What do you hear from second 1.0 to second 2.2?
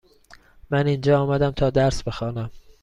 آمدم تا درس